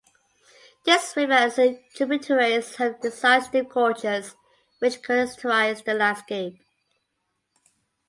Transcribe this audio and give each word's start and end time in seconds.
This 0.83 1.15
river 1.15 1.33
and 1.33 1.53
its 1.59 1.93
tributaries 1.95 2.77
have 2.77 2.95
incised 3.03 3.51
deep 3.51 3.69
gorges 3.69 4.35
which 4.79 5.03
characterise 5.03 5.83
the 5.83 5.93
landscape. 5.93 6.59